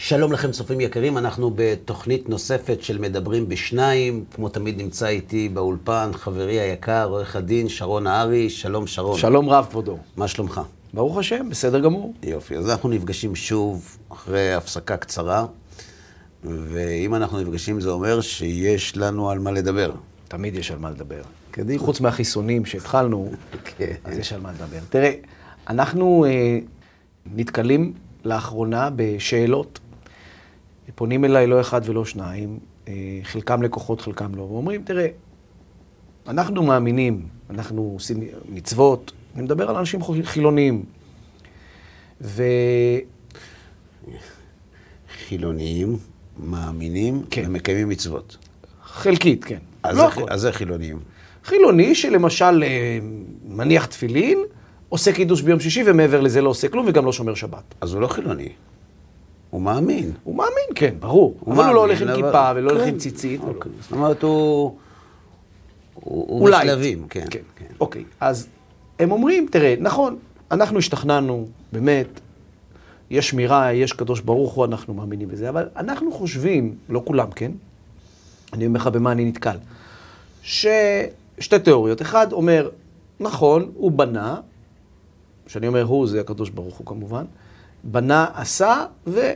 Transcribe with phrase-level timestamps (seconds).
[0.00, 4.24] שלום לכם צופים יקרים, אנחנו בתוכנית נוספת של מדברים בשניים.
[4.34, 8.50] כמו תמיד נמצא איתי באולפן חברי היקר, עורך הדין שרון נהרי.
[8.50, 9.18] שלום שרון.
[9.18, 9.98] שלום רב, כבודו.
[10.16, 10.60] מה שלומך?
[10.94, 12.14] ברוך השם, בסדר גמור.
[12.22, 15.46] יופי, אז אנחנו נפגשים שוב אחרי הפסקה קצרה,
[16.44, 19.92] ואם אנחנו נפגשים זה אומר שיש לנו על מה לדבר.
[20.28, 21.22] תמיד יש על מה לדבר.
[21.50, 21.78] קדימה.
[21.82, 23.30] חוץ מהחיסונים שהתחלנו,
[23.64, 23.94] כן.
[24.04, 24.78] אז יש על מה לדבר.
[24.90, 25.12] תראה,
[25.68, 26.58] אנחנו אה,
[27.26, 27.92] נתקלים
[28.24, 29.80] לאחרונה בשאלות.
[30.98, 35.06] פונים אליי לא אחד ולא שניים, אה, חלקם לקוחות, חלקם לא, ואומרים, תראה,
[36.28, 40.84] אנחנו מאמינים, אנחנו עושים מצוות, אני מדבר על אנשים חילוניים.
[42.20, 42.42] ו...
[45.26, 45.96] חילוניים,
[46.38, 47.42] מאמינים כן.
[47.46, 48.36] ומקיימים מצוות.
[48.84, 49.58] חלקית, כן.
[49.82, 50.24] אז לא זה- הכל.
[50.30, 50.98] אז זה חילוניים.
[51.44, 52.98] חילוני שלמשל אה,
[53.48, 54.38] מניח תפילין,
[54.88, 57.74] עושה קידוש ביום שישי ומעבר לזה לא עושה כלום וגם לא שומר שבת.
[57.80, 58.48] אז הוא לא חילוני,
[59.50, 60.12] הוא מאמין.
[60.24, 61.34] הוא מאמין, כן, ברור.
[61.40, 63.40] אבל הוא מאמין, לא הולך עם אבל- כיפה ולא הולך כן, עם ציצית.
[63.40, 63.72] ולא- אוקיי.
[63.80, 64.76] זאת אומרת, הוא...
[65.94, 66.50] הוא הוא.
[66.50, 67.24] בשלבים, כן.
[67.30, 67.38] כן.
[67.56, 67.64] כן.
[67.80, 68.46] אוקיי, אז
[68.98, 70.16] הם אומרים, תראה, נכון,
[70.50, 72.20] אנחנו השתכנענו, באמת,
[73.10, 77.52] יש שמירה, יש קדוש ברוך הוא, אנחנו מאמינים בזה, אבל אנחנו חושבים, לא כולם, כן?
[78.52, 79.56] אני אומר לך במה אני נתקל.
[80.42, 82.02] ששתי תיאוריות.
[82.02, 82.68] אחד אומר,
[83.20, 84.40] נכון, הוא בנה,
[85.46, 87.24] כשאני אומר הוא, זה הקדוש ברוך הוא כמובן,
[87.84, 89.34] בנה, עשה, ואין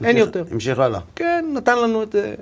[0.00, 0.44] המשיך- יותר.
[0.50, 1.00] המשיך הלאה.
[1.16, 2.14] כן, נתן לנו את...
[2.14, 2.34] אה,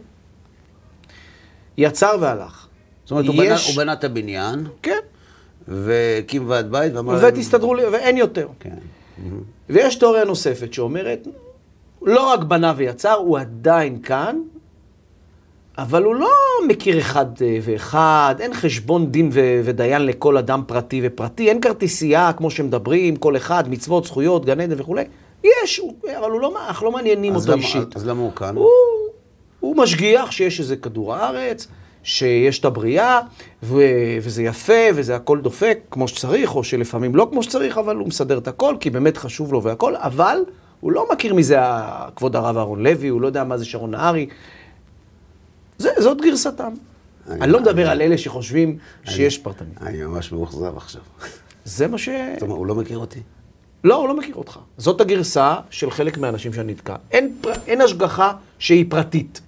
[1.79, 2.67] יצר והלך.
[3.05, 4.99] זאת אומרת, הוא בנה- יש- הוא בנה את הבניין, כן,
[5.69, 7.19] והקים ועד בית, ואמר...
[7.29, 8.49] ותסתדרו לי, ואין יותר.
[8.61, 8.75] כן.
[9.71, 11.27] ויש תיאוריה נוספת שאומרת,
[12.03, 14.41] לא רק בנה ויצר, הוא עדיין כאן,
[15.79, 16.29] אבל הוא לא
[16.69, 22.33] מכיר אחד אה, ואחד, אין חשבון דין ו- ודיין לכל אדם פרטי ופרטי, אין כרטיסייה
[22.37, 25.05] כמו שמדברים, כל אחד, מצוות, זכויות, גן עדן וכולי.
[25.45, 27.97] יש, הוא- אבל הוא לא, אנחנו לא מעניינים אותו למה- אישית.
[27.97, 28.57] אז למה הוא כאן?
[28.57, 28.69] הוא,
[29.61, 31.67] הוא משגיח שיש איזה כדור הארץ,
[32.03, 33.21] שיש את הבריאה,
[33.63, 33.83] ו,
[34.23, 38.39] וזה יפה, וזה הכל דופק כמו שצריך, או שלפעמים לא כמו שצריך, אבל הוא מסדר
[38.39, 40.37] את הכל, כי באמת חשוב לו והכל, אבל
[40.81, 41.59] הוא לא מכיר מזה
[42.17, 44.27] כבוד הרב אהרון לוי, הוא לא יודע מה זה שרון נהרי.
[45.83, 46.73] זה, זאת גרסתם.
[47.29, 49.69] אני- אני לא מדבר על אלה שחושבים שיש פרטני.
[49.81, 51.03] אני ממש מאוכזב עכשיו.
[51.65, 52.09] זה מה ש...
[52.09, 53.21] זאת אומרת, הוא לא מכיר אותי?
[53.85, 54.59] לא, הוא לא מכיר אותך.
[54.79, 56.97] זאת הגרסה של חלק מהאנשים שאני נתקע.
[57.11, 57.53] אין, פר...
[57.67, 59.41] אין השגחה שהיא פרטית.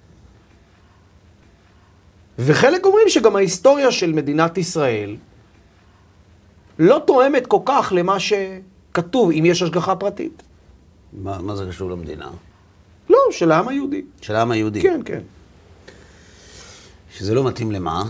[2.39, 5.15] וחלק אומרים שגם ההיסטוריה של מדינת ישראל
[6.79, 10.43] לא תואמת כל כך למה שכתוב, אם יש השגחה פרטית.
[11.13, 12.29] מה מה זה קשור למדינה?
[13.09, 14.01] לא, של העם היהודי.
[14.21, 14.81] של העם היהודי.
[14.81, 15.21] כן, כן.
[17.17, 18.03] שזה לא מתאים למה?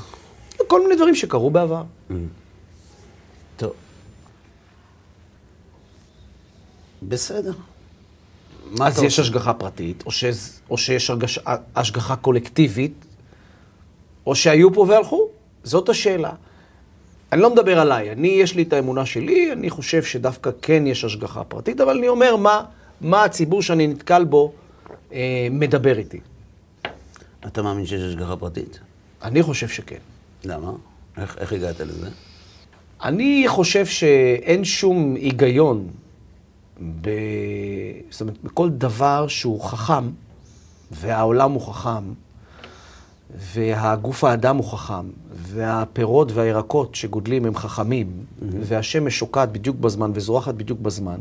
[0.68, 1.84] כל מיני דברים שקרו בעבר.
[3.58, 3.74] טוב.
[7.04, 7.54] בסדר.
[8.72, 9.20] מה אז יש?
[9.20, 10.60] השגחה פרטית, או, שז...
[10.70, 11.40] או שיש הרגש...
[11.76, 13.06] השגחה קולקטיבית,
[14.26, 15.28] או שהיו פה והלכו.
[15.64, 16.32] זאת השאלה.
[17.32, 21.04] אני לא מדבר עליי, אני, יש לי את האמונה שלי, אני חושב שדווקא כן יש
[21.04, 22.64] השגחה פרטית, אבל אני אומר מה,
[23.02, 24.52] מה הציבור שאני נתקל בו
[25.14, 26.20] אה, מדבר איתי.
[27.48, 28.80] אתה מאמין שיש השגחה פרטית?
[29.26, 29.98] אני חושב שכן.
[30.44, 30.72] למה?
[31.18, 32.10] איך איך הגעת לזה?
[33.04, 35.88] אני חושב שאין שום היגיון
[37.02, 37.10] ב...
[38.10, 40.10] זאת אומרת, בכל דבר שהוא חכם,
[40.92, 42.04] והעולם הוא חכם,
[43.38, 48.08] והגוף האדם הוא חכם, והפירות והירקות שגודלים הם חכמים,
[48.42, 51.20] והשמש שוקעת בדיוק בזמן וזורחת בדיוק בזמן,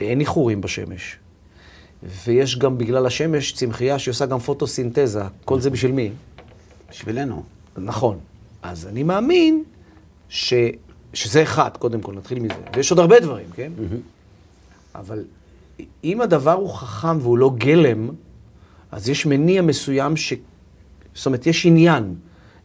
[0.00, 1.16] אין איחורים בשמש.
[2.24, 5.22] ויש גם בגלל השמש צמחייה שעושה גם פוטוסינתזה.
[5.44, 6.10] כל זה בשביל מי?
[6.90, 7.42] בשבילנו.
[7.76, 8.18] נכון.
[8.62, 9.64] אז אני מאמין
[10.28, 10.54] ש,
[11.14, 12.54] שזה אחד, קודם כל, נתחיל מזה.
[12.76, 13.72] ויש עוד הרבה דברים, כן?
[14.94, 15.24] אבל
[16.04, 18.10] אם הדבר הוא חכם והוא לא גלם,
[18.92, 20.32] אז יש מניע מסוים ש...
[21.14, 22.14] זאת אומרת, יש עניין.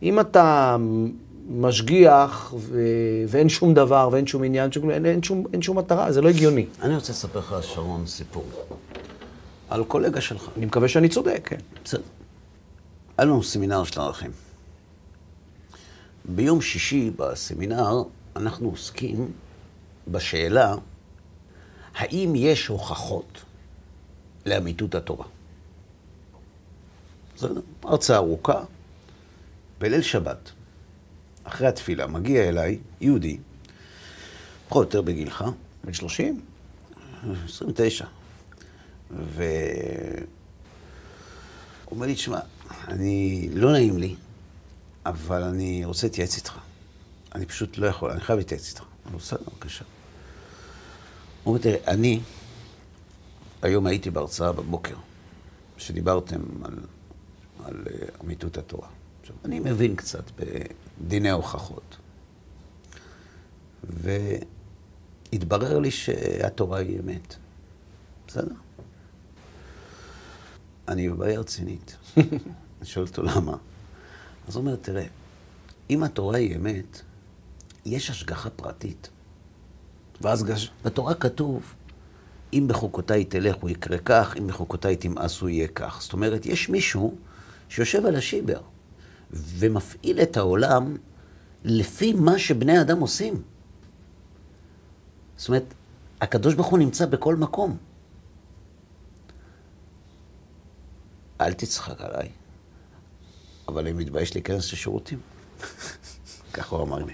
[0.04, 0.78] אם אתה
[1.50, 2.82] משגיח ו...
[3.28, 4.92] ואין שום דבר ואין שום עניין, שום...
[4.92, 6.66] אין, אין, שום, אין שום מטרה, זה לא הגיוני.
[6.82, 8.46] אני רוצה לספר לך, שרון, סיפור.
[9.70, 10.50] על קולגה שלך.
[10.58, 11.58] אני מקווה שאני צודק, כן.
[11.86, 12.02] בסדר.
[13.18, 14.32] היה לנו סמינר של ערכים.
[16.26, 18.04] ביום שישי בסמינר
[18.36, 19.32] אנחנו עוסקים
[20.08, 20.76] בשאלה
[21.96, 23.44] האם יש הוכחות
[24.46, 25.26] לאמיתות התורה.
[27.36, 27.62] בסדר?
[27.84, 28.64] הרצאה ארוכה.
[29.80, 30.52] בליל שבת,
[31.44, 33.38] אחרי התפילה, מגיע אליי יהודי,
[34.70, 35.44] פחות או יותר בגילך,
[35.84, 36.42] בן 30?
[37.46, 38.06] 29.
[39.12, 39.46] והוא
[41.92, 42.40] אומר לי, תשמע,
[42.88, 44.16] אני, לא נעים לי,
[45.06, 46.58] אבל אני רוצה להתייעץ איתך.
[47.36, 48.84] אני פשוט לא יכול, אני חייב להתייעץ איתך.
[49.06, 49.86] אני בסדר, בבקשה.
[51.44, 52.20] הוא אומר, תראה, אני
[53.62, 54.96] היום הייתי בהרצאה בבוקר,
[55.78, 56.74] שדיברתם על,
[57.64, 58.88] על אה, אמיתות התורה.
[59.22, 60.24] עכשיו, אני מבין קצת
[61.02, 61.98] בדיני ההוכחות,
[65.34, 67.36] והתברר לי שהתורה היא אמת.
[68.28, 68.56] בסדר?
[70.88, 71.98] אני בבעיה רצינית.
[72.84, 73.58] אני שואל אותו למה.
[74.48, 75.06] אז הוא אומר, תראה,
[75.90, 77.02] אם התורה היא אמת,
[77.86, 79.10] יש השגחה פרטית.
[80.22, 80.72] ואז גש...
[80.84, 81.76] בתורה כתוב,
[82.54, 86.02] אם בחוקותיי תלך הוא יקרה כך, אם בחוקותיי תמאסו יהיה כך.
[86.02, 87.16] זאת אומרת, יש מישהו
[87.70, 88.62] שיושב על השיבר
[89.32, 90.98] ומפעיל את העולם
[91.64, 93.42] לפי מה שבני אדם עושים.
[95.38, 95.74] זאת אומרת,
[96.22, 97.78] הקדוש ברוך הוא נמצא בכל מקום.
[101.42, 102.30] אל תצחק עליי,
[103.68, 105.20] אבל אני מתבייש להיכנס לשירותים.
[106.54, 107.14] ככה הוא אמר לי.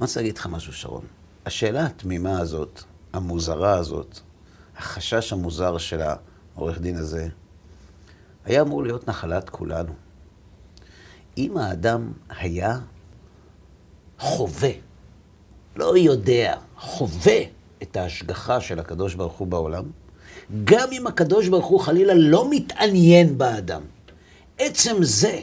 [0.00, 1.04] רוצה להגיד לך משהו, שרון.
[1.46, 2.82] השאלה התמימה הזאת,
[3.12, 4.20] המוזרה הזאת,
[4.76, 7.28] החשש המוזר של העורך דין הזה,
[8.44, 9.92] היה אמור להיות נחלת כולנו.
[11.38, 12.78] אם האדם היה
[14.18, 14.70] חווה,
[15.76, 17.40] לא יודע, חווה
[17.82, 19.84] את ההשגחה של הקדוש ברוך הוא בעולם,
[20.64, 23.82] גם אם הקדוש ברוך הוא חלילה לא מתעניין באדם,
[24.60, 25.40] עצם זה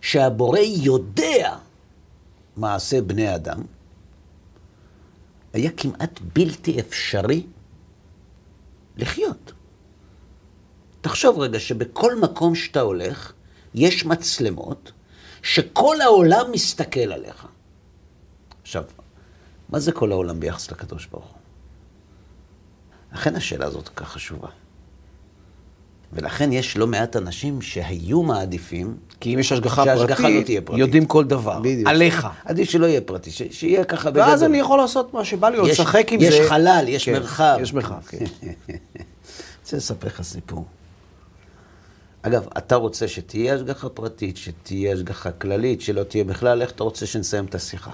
[0.00, 1.56] שהבורא יודע
[2.56, 3.62] מעשה בני אדם,
[5.52, 7.46] היה כמעט בלתי אפשרי
[8.96, 9.52] לחיות.
[11.00, 13.32] תחשוב רגע שבכל מקום שאתה הולך,
[13.74, 14.92] יש מצלמות
[15.42, 17.46] שכל העולם מסתכל עליך.
[18.62, 18.84] עכשיו,
[19.68, 21.38] מה זה כל העולם ביחס לקדוש ברוך הוא?
[23.12, 24.48] לכן השאלה הזאת כך חשובה.
[26.12, 28.96] ולכן יש לא מעט אנשים שהיו מעדיפים...
[29.20, 30.80] כי אם יש השגחה שההשגחה פרטית, לא תהיה פרטית.
[30.80, 31.58] יודעים כל דבר.
[31.60, 31.88] בדיוק.
[31.88, 32.26] עליך.
[32.44, 34.28] עדיף שלא יהיה פרטי, ש- שיהיה ככה בגדול.
[34.28, 36.48] ואז אני יכול לעשות מה שבא לי, או יש- לשחק עם יש זה.
[36.48, 37.58] חלל, יש כן, מרחב.
[37.62, 38.24] יש מרחב, כן.
[38.42, 38.52] אני
[39.62, 40.64] רוצה לספר לך סיפור.
[42.22, 47.06] אגב, אתה רוצה שתהיה השגחה פרטית, שתהיה השגחה כללית, שלא תהיה בכלל, איך אתה רוצה
[47.06, 47.90] שנסיים את השיחה?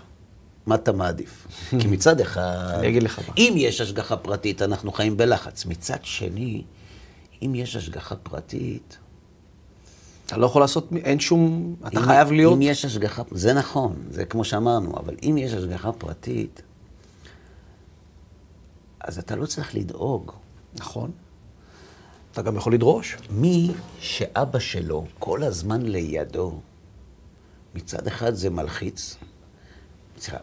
[0.67, 1.47] מה אתה מעדיף?
[1.81, 2.43] כי מצד אחד,
[2.79, 3.35] אני אגיד לך מה.
[3.39, 5.67] אם יש השגחה פרטית, אנחנו חיים בלחץ.
[5.67, 6.63] מצד שני,
[7.43, 8.99] אם יש השגחה פרטית,
[10.27, 13.97] אתה לא יכול לעשות, אין שום, אתה אם- חייב להיות, אם יש השגחה, זה נכון,
[14.11, 16.63] זה כמו שאמרנו, אבל אם יש השגחה פרטית,
[19.01, 20.33] אז אתה לא צריך לדאוג.
[20.75, 21.11] נכון.
[22.33, 23.17] אתה גם יכול לדרוש.
[23.31, 26.61] מי שאבא שלו כל הזמן לידו,
[27.75, 29.17] מצד אחד זה מלחיץ,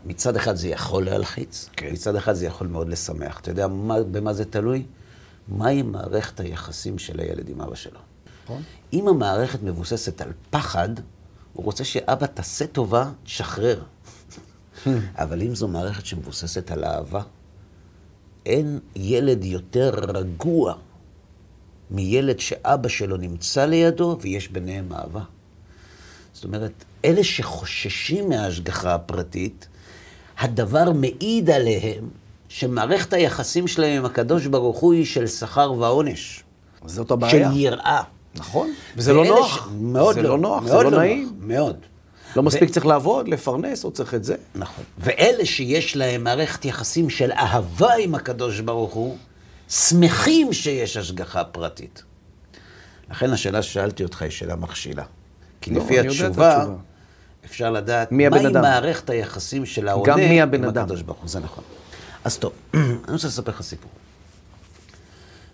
[0.05, 1.89] מצד אחד זה יכול להלחיץ, כן.
[1.93, 3.39] מצד אחד זה יכול מאוד לשמח.
[3.39, 4.83] אתה יודע מה, במה זה תלוי?
[5.49, 7.99] מהי מערכת היחסים של הילד עם אבא שלו.
[8.43, 8.61] נכון.
[8.93, 10.89] אם המערכת מבוססת על פחד,
[11.53, 13.83] הוא רוצה שאבא תעשה טובה, תשחרר.
[15.15, 17.21] אבל אם זו מערכת שמבוססת על אהבה,
[18.45, 20.73] אין ילד יותר רגוע
[21.91, 25.23] מילד שאבא שלו נמצא לידו ויש ביניהם אהבה.
[26.33, 29.67] זאת אומרת, אלה שחוששים מההשגחה הפרטית,
[30.39, 32.09] הדבר מעיד עליהם
[32.49, 36.43] שמערכת היחסים שלהם עם הקדוש ברוך הוא היא של שכר ועונש.
[36.85, 37.49] זאת של הבעיה.
[37.53, 38.01] יראה.
[38.35, 38.69] נכון.
[38.97, 39.69] וזה לא נוח.
[39.79, 40.29] מאוד זה לא.
[40.29, 41.31] לא נוח, זה לא נוח, נעים.
[41.39, 41.77] מאוד.
[42.35, 44.35] לא מספיק צריך לעבוד, לפרנס, או צריך את זה.
[44.55, 44.83] נכון.
[44.97, 49.17] ואלה שיש להם מערכת יחסים של אהבה עם הקדוש ברוך הוא,
[49.69, 52.03] שמחים שיש השגחה פרטית.
[53.11, 55.03] לכן השאלה ששאלתי אותך היא שאלה מכשילה.
[55.61, 56.65] כי לא, לפי התשובה.
[57.45, 58.29] אפשר לדעת מהי.
[58.53, 60.63] מערכת היחסים של העונה עם.
[60.63, 61.29] הקדוש ברוך הוא.
[61.29, 61.63] זה נכון.
[62.29, 63.91] אז טוב, אני רוצה לספר לך סיפור.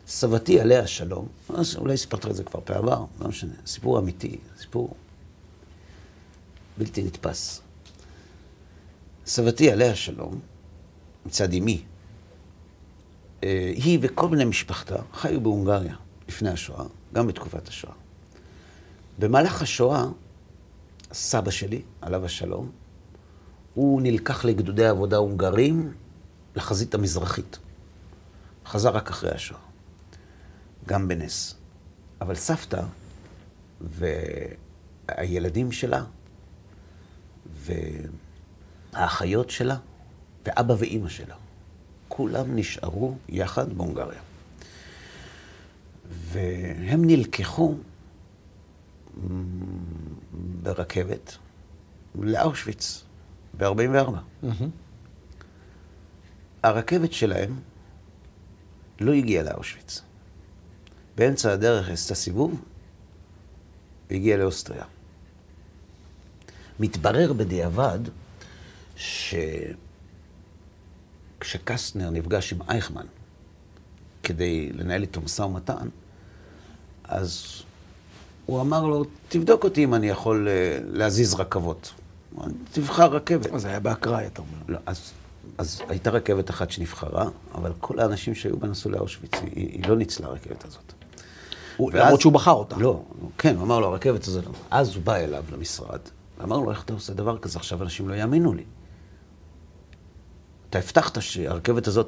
[0.08, 1.27] סבתי עליה השלום,
[1.77, 4.96] אולי סיפרתי את זה כבר בעבר, לא משנה, סיפור אמיתי, סיפור
[6.77, 7.62] בלתי נתפס.
[9.25, 10.39] סבתי עליה השלום,
[11.25, 11.84] מצד אמי,
[13.44, 15.96] אה, היא וכל בני משפחתה חיו בהונגריה
[16.27, 17.94] לפני השואה, גם בתקופת השואה.
[19.20, 20.05] במהלך השואה,
[21.13, 22.72] סבא שלי, עליו השלום,
[23.74, 25.94] הוא נלקח לגדודי עבודה הונגרים
[26.55, 27.57] לחזית המזרחית.
[28.65, 29.59] חזר רק אחרי השואה,
[30.85, 31.55] גם בנס.
[32.21, 32.81] אבל סבתא
[33.81, 36.03] והילדים שלה
[38.93, 39.77] והאחיות שלה
[40.45, 41.35] ואבא ואימא שלה,
[42.07, 44.21] כולם נשארו יחד בהונגריה.
[46.09, 47.75] והם נלקחו
[50.63, 51.38] ברכבת
[52.15, 53.03] לאושוויץ
[53.57, 54.45] ב-44.
[56.65, 57.60] הרכבת שלהם
[59.00, 60.01] לא הגיעה לאושוויץ.
[61.15, 62.62] באמצע הדרך עשתה סיבוב
[64.10, 64.86] והגיעה לאוסטריה.
[66.79, 68.00] מתברר בדיעבד
[71.38, 73.05] שכשקסטנר נפגש עם אייכמן,
[74.24, 75.88] כדי לנהל איתו משא ומתן,
[77.03, 77.62] אז
[78.45, 81.93] הוא אמר לו, תבדוק אותי אם אני יכול אה, להזיז רכבות.
[82.72, 83.53] תבחר רכבת.
[83.53, 84.57] אז זה היה באקראי, אתה אומר.
[84.67, 85.12] לא, אז,
[85.57, 89.95] אז הייתה רכבת אחת שנבחרה, אבל כל האנשים שהיו בה נסעו לאושוויץ, היא, היא לא
[89.95, 90.93] ניצלה הרכבת הזאת.
[91.77, 92.75] הוא- ואז- למרות שהוא בחר אותה.
[92.77, 93.03] לא,
[93.37, 94.51] כן, הוא אמר לו, הרכבת הזאת לא.
[94.71, 95.99] אז הוא בא אליו למשרד,
[96.37, 97.59] ואמר לו, איך אתה עושה דבר כזה?
[97.59, 98.63] עכשיו אנשים לא יאמינו לי.
[100.69, 102.07] אתה הבטחת שהרכבת הזאת...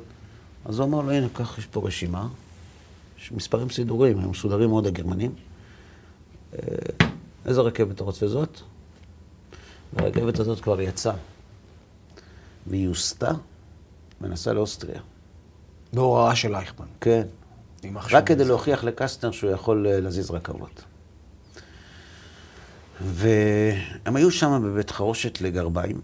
[0.66, 2.28] אז הוא אמר לו, הנה, קח, יש פה רשימה,
[3.20, 5.32] יש מספרים סידורים, הם מסודרים מאוד הגרמנים.
[6.54, 6.60] אה,
[7.46, 8.60] איזה רכבת אתה רוצה זאת?
[9.94, 11.14] והרכבת הזאת כבר יצאה,
[12.68, 13.32] והיא הוסתה
[14.22, 15.02] ונסעה לאוסטריה.
[15.94, 16.86] בהוראה של אייכמן.
[17.02, 17.24] כן.
[18.12, 20.84] רק כדי להוכיח לקסטנר שהוא יכול אה, להזיז רכבות.
[23.02, 26.02] והם היו שם בבית חרושת לגרביים,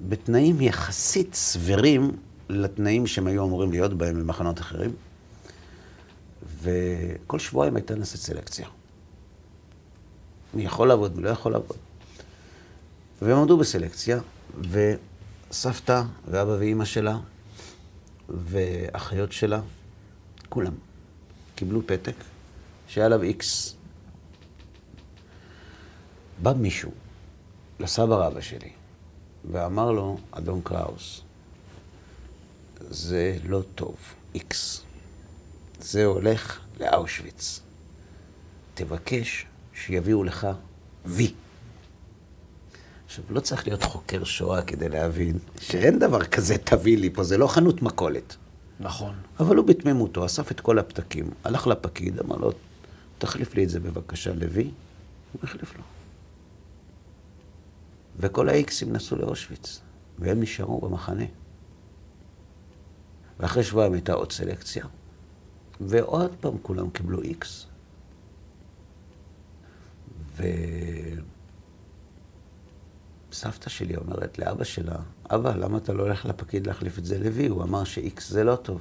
[0.00, 2.10] בתנאים יחסית סבירים
[2.48, 4.92] לתנאים שהם היו אמורים להיות בהם במחנות אחרים,
[6.62, 8.66] וכל שבועיים הייתה נעשית סלקציה.
[10.54, 11.76] מי יכול לעבוד, מי לא יכול לעבוד.
[13.22, 14.20] והם עמדו בסלקציה,
[15.50, 17.18] וסבתא ואבא ואימא שלה,
[18.28, 19.60] ואחיות שלה,
[20.48, 20.74] כולם
[21.54, 22.14] קיבלו פתק
[22.88, 23.76] שהיה עליו איקס.
[26.42, 26.92] בא מישהו
[27.80, 28.70] לסבא רבא שלי
[29.50, 31.20] ואמר לו, אדון קראוס,
[32.80, 33.96] זה לא טוב,
[34.34, 34.82] איקס.
[35.80, 37.60] זה הולך לאושוויץ.
[38.74, 40.46] תבקש שיביאו לך
[41.04, 41.34] וי.
[43.14, 47.38] עכשיו, לא צריך להיות חוקר שואה כדי להבין שאין דבר כזה תביא לי פה, זה
[47.38, 48.36] לא חנות מכולת.
[48.80, 49.14] נכון.
[49.40, 52.52] אבל הוא בתמימותו אסף את כל הפתקים, הלך לפקיד, אמר לו,
[53.18, 54.70] תחליף לי את זה בבקשה לוי,
[55.32, 55.82] הוא החליף לו.
[58.16, 59.80] וכל האיקסים נסעו לאושוויץ,
[60.18, 61.24] והם נשארו במחנה.
[63.40, 64.86] ואחרי שבועיים הייתה עוד סלקציה,
[65.80, 67.66] ועוד פעם כולם קיבלו איקס.
[73.34, 74.96] וסבתא שלי אומרת לאבא שלה,
[75.30, 77.46] אבא, למה אתה לא הולך לפקיד להחליף את זה לוי?
[77.46, 78.80] הוא אמר שאיקס זה לא טוב.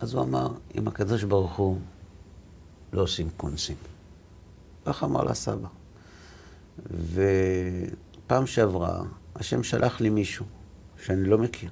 [0.00, 1.78] אז הוא אמר, אם הקדוש ברוך הוא
[2.92, 3.76] לא עושים קונסים.
[4.84, 5.68] ככה אמר לה סבא.
[7.12, 9.02] ופעם שעברה,
[9.34, 10.46] השם שלח לי מישהו
[11.04, 11.70] שאני לא מכיר.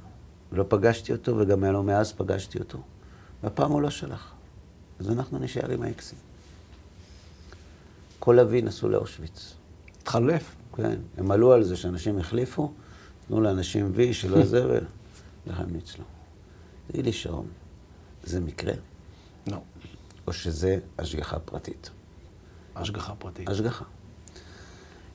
[0.52, 2.82] לא פגשתי אותו, וגם לו מאז פגשתי אותו.
[3.42, 4.32] והפעם הוא לא שלח.
[4.98, 6.18] אז אנחנו נשאר עם האקסים.
[8.18, 9.54] כל אבי נסעו לאושוויץ.
[10.02, 10.54] התחלף.
[10.76, 12.72] כן, הם עלו על זה שאנשים החליפו,
[13.28, 16.04] תנו לאנשים וי שלא זה, ולך הם ניצלו.
[16.86, 17.46] תגיד לי, שרון,
[18.24, 18.72] זה מקרה,
[19.46, 19.58] לא.
[20.26, 21.90] או שזה השגחה פרטית?
[22.76, 23.48] השגחה פרטית.
[23.48, 23.84] השגחה.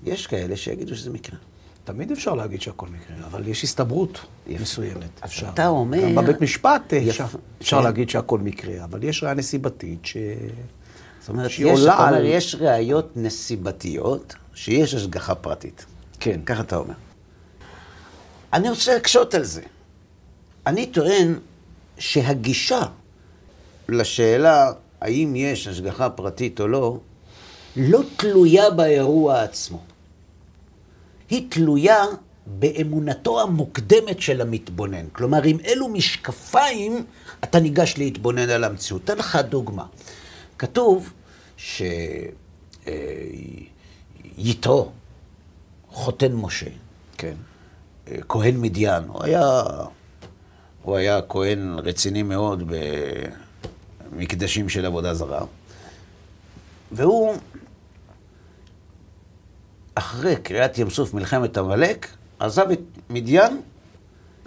[0.03, 1.39] יש כאלה שיגידו שזה מקרה.
[1.83, 4.61] תמיד אפשר להגיד שהכל מקרה, אבל יש הסתברות יפה.
[4.61, 5.09] מסוימת.
[5.25, 5.49] אפשר.
[5.53, 7.25] אתה אומר- גם בבית משפט אה, אפשר.
[7.61, 7.83] אפשר כן.
[7.83, 10.17] להגיד שהכל מקרה, אבל יש ראיה נסיבתית ש...
[11.19, 15.85] זאת אומרת, יש, אתה אומר, על- יש ראיות נסיבתיות שיש השגחה פרטית.
[16.19, 16.39] כן.
[16.45, 16.93] ככה אתה אומר.
[18.53, 19.61] אני רוצה להקשות על זה.
[20.67, 21.39] אני טוען
[21.97, 22.81] שהגישה
[23.89, 24.71] לשאלה
[25.01, 26.97] האם יש השגחה פרטית או לא,
[27.75, 29.83] לא תלויה באירוע עצמו.
[31.29, 32.05] היא תלויה
[32.47, 35.05] באמונתו המוקדמת של המתבונן.
[35.11, 37.05] כלומר, עם אילו משקפיים
[37.43, 39.03] אתה ניגש להתבונן על המציאות.
[39.03, 39.85] אתן לך דוגמה.
[40.59, 41.13] כתוב
[44.37, 44.91] שיתרו,
[45.89, 46.69] חותן משה,
[47.17, 47.35] כן.
[48.29, 49.61] כהן מדיין, הוא היה,
[50.83, 52.71] הוא היה כהן רציני מאוד
[54.11, 55.45] במקדשים של עבודה זרה,
[56.91, 57.35] והוא,
[59.95, 62.07] אחרי קריאת ים סוף מלחמת עמלק,
[62.39, 63.61] עזב את מדיין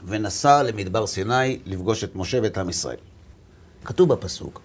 [0.04, 2.96] ונסע למדבר סיני לפגוש את משה ואת עם ישראל.
[3.84, 4.60] כתוב בפסוק,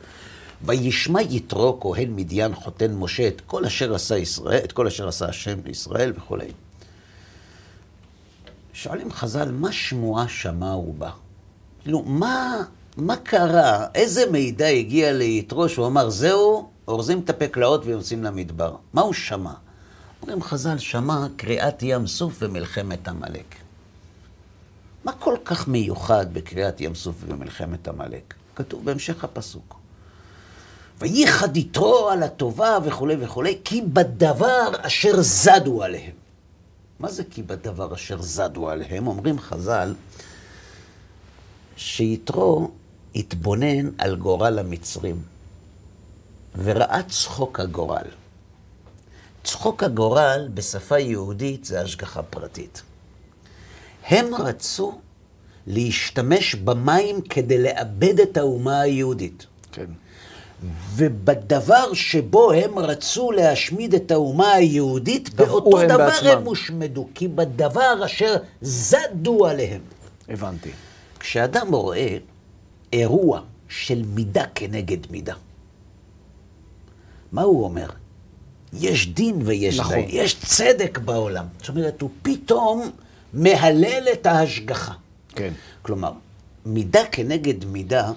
[0.66, 5.26] וישמע יתרו כהן מדיין חותן משה את כל אשר עשה ישראל, את כל אשר עשה
[5.26, 6.52] השם לישראל וכולי.
[8.74, 11.12] שואלים חז"ל, מה שמועה שמע ובה?
[11.82, 12.64] כאילו, מה,
[12.98, 13.88] מה קרה?
[13.96, 18.76] איזה מידע הגיע ליתרו שהוא אמר, זהו, אורזים את הפקלאות ויוצאים למדבר?
[18.94, 19.54] מה הוא שמע?
[20.22, 23.56] אומרים חז"ל, שמע קריאת ים סוף ומלחמת עמלק.
[25.04, 28.34] מה כל כך מיוחד בקריאת ים סוף ובמלחמת עמלק?
[28.56, 29.76] כתוב בהמשך הפסוק.
[31.00, 36.16] וייחד יתרו על הטובה וכולי וכולי, כי בדבר אשר זדו עליהם.
[37.00, 39.08] מה זה כי בדבר אשר זדו עליהם?
[39.08, 39.96] אומרים חז"ל,
[41.76, 42.72] שיתרו
[43.16, 45.22] התבונן על גורל המצרים,
[46.64, 48.08] וראה צחוק הגורל.
[49.44, 52.82] צחוק הגורל בשפה יהודית זה השגחה פרטית.
[54.08, 55.00] הם רצו
[55.68, 59.46] להשתמש במים כדי לאבד את האומה היהודית.
[59.72, 59.86] כן.
[60.96, 66.28] ובדבר שבו הם רצו להשמיד את האומה היהודית, באותו הם דבר בעצמם.
[66.28, 69.82] הם הושמדו, כי בדבר אשר זדו עליהם.
[70.30, 70.70] הבנתי.
[71.20, 72.18] כשאדם רואה
[72.94, 75.34] אירוע של מידה כנגד מידה,
[77.32, 77.90] מה הוא אומר?
[78.74, 79.96] יש דין ויש נכון.
[79.96, 81.46] דין, יש צדק בעולם.
[81.60, 82.92] זאת אומרת, הוא פתאום
[83.34, 84.94] מהלל את ההשגחה.
[85.36, 85.54] כן.
[85.82, 86.12] כלומר,
[86.66, 88.12] מידה כנגד מידה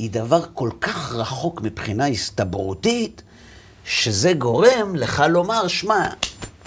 [0.00, 3.22] היא דבר כל כך רחוק מבחינה הסתברותית,
[3.84, 6.06] שזה גורם לך לומר, שמע,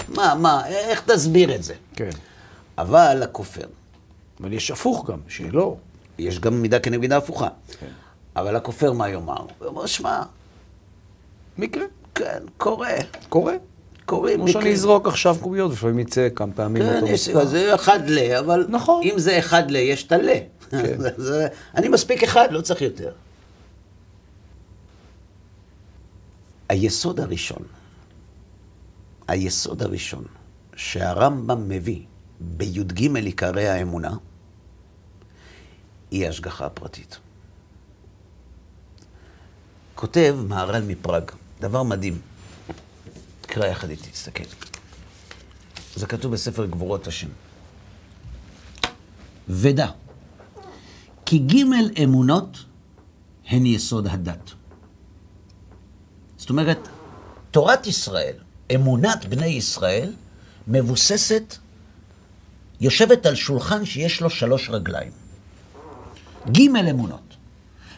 [0.09, 1.73] מה, מה, איך תסביר את זה?
[1.95, 2.09] כן.
[2.77, 3.67] אבל הכופר,
[4.39, 5.75] אבל יש הפוך גם, שלא.
[6.17, 7.47] יש גם מידה כנגד מידה הפוכה.
[7.79, 7.87] כן.
[8.35, 9.45] אבל הכופר מה יאמר?
[9.59, 10.21] הוא אומר, שמע,
[11.57, 11.83] מקרה.
[12.15, 12.95] כן, קורה,
[13.29, 13.53] קורה.
[14.05, 17.29] קורים כמו שאני אזרוק עכשיו קוביות, ולפעמים יצא כמה פעמים כן, יש.
[17.29, 19.03] זה אחד ל, אבל נכון.
[19.03, 20.29] אם זה אחד ל, יש את הל.
[20.81, 20.97] כן.
[21.17, 23.11] זה- אני מספיק אחד, לא צריך יותר.
[26.69, 27.63] היסוד הראשון,
[29.27, 30.23] היסוד הראשון
[30.75, 32.01] שהרמב"ם מביא
[32.39, 34.15] בי"ג עיקרי האמונה,
[36.11, 37.17] היא ההשגחה הפרטית.
[39.95, 42.21] כותב מהר"ל מפראג, דבר מדהים.
[43.41, 44.43] תקרא יחד איתי, תסתכל.
[45.95, 47.27] זה כתוב בספר גבורות השם.
[49.49, 49.87] ודע,
[51.25, 51.63] כי ג'
[52.03, 52.57] אמונות
[53.47, 54.51] הן יסוד הדת.
[56.37, 56.87] זאת אומרת,
[57.51, 58.35] תורת ישראל,
[58.75, 60.13] אמונת בני ישראל,
[60.67, 61.55] מבוססת,
[62.81, 65.11] יושבת על שולחן שיש לו שלוש רגליים.
[66.51, 67.19] ג' אמונות.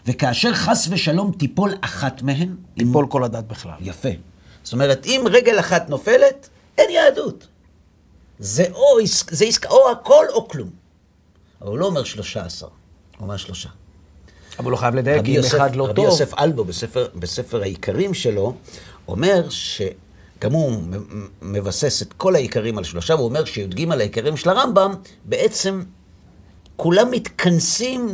[0.08, 3.74] וכאשר חס ושלום תיפול אחת מהן, תיפול כל הדת בכלל.
[3.82, 4.10] יפה.
[4.64, 7.48] זאת אומרת, אם רגל אחת נופלת, אין יהדות.
[8.40, 10.70] זה או, עסק- זה עסקה, או הכל או כלום.
[11.62, 12.68] אבל הוא לא אומר שלושה עשר,
[13.18, 13.70] הוא אומר שלושה.
[14.60, 16.06] אבל הוא חייב לדייק, רבי אם יוסף, אחד לא רבי טוב.
[16.06, 18.56] יוסף אלבו בספר, בספר העיקרים שלו,
[19.08, 20.82] אומר שגם הוא
[21.42, 24.94] מבסס את כל העיקרים על שלושה, והוא אומר שי"ג העיקרים של הרמב"ם,
[25.26, 25.84] בעצם
[26.76, 28.08] כולם מתכנסים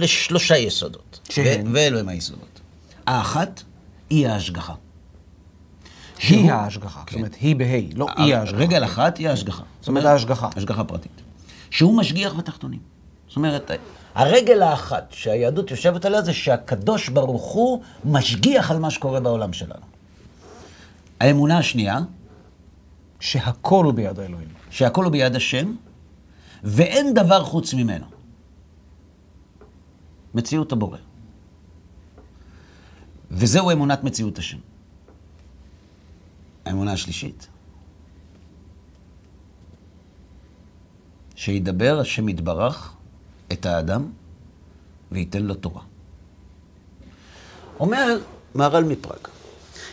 [0.00, 1.20] לשלושה יסודות.
[1.30, 1.70] שהם?
[1.74, 2.60] ואלו הם היסודות.
[3.06, 3.62] האחת
[4.10, 4.74] היא ההשגחה.
[6.18, 7.00] היא שהוא- ההשגחה.
[7.00, 7.16] זאת כן.
[7.16, 8.58] אומרת, היא בה', לא היא ההשגחה.
[8.62, 9.62] רגל אחת היא ההשגחה.
[9.80, 10.48] זאת אומרת, ההשגחה.
[10.56, 11.20] השגחה פרטית.
[11.70, 12.80] שהוא משגיח בתחתונים.
[13.28, 13.70] זאת אומרת,
[14.14, 19.86] הרגל האחת שהיהדות יושבת עליה זה שהקדוש ברוך הוא משגיח על מה שקורה בעולם שלנו.
[21.20, 21.98] האמונה השנייה,
[23.20, 24.48] שהכל הוא ביד האלוהים.
[24.70, 25.74] שהכל הוא ביד השם,
[26.62, 28.06] ואין דבר חוץ ממנו.
[30.34, 30.98] מציאות הבורא.
[33.30, 34.58] וזהו אמונת מציאות השם.
[36.64, 37.48] האמונה השלישית,
[41.34, 42.93] שידבר השם יתברך
[43.52, 44.06] את האדם
[45.12, 45.82] וייתן לו תורה.
[47.80, 48.18] אומר
[48.54, 49.18] מהר"ל מפראג,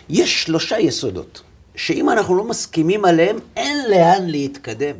[0.09, 1.41] יש שלושה יסודות,
[1.75, 4.95] שאם אנחנו לא מסכימים עליהם, אין לאן להתקדם.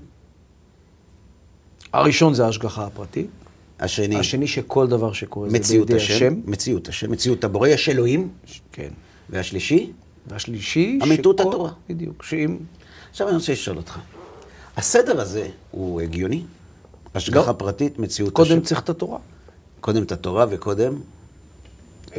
[1.94, 3.28] הראשון זה ההשגחה הפרטית.
[3.80, 6.36] השני, השני שכל דבר שקורה זה בידי השם, השם.
[6.46, 8.30] מציאות השם, מציאות הבורא, יש אלוהים,
[8.72, 8.90] כן.
[9.30, 9.92] והשלישי,
[10.28, 11.00] והשלישי...
[11.04, 11.72] אמיתות שכל- התורה.
[11.90, 12.24] בדיוק.
[12.24, 12.58] שאם...
[13.12, 14.00] עכשיו אני רוצה לשאול אותך,
[14.78, 16.44] הסדר הזה הוא הגיוני?
[17.16, 18.50] השגחה פרטית, מציאות השם.
[18.54, 19.18] קודם צריך את התורה.
[19.82, 20.94] קודם את התורה וקודם...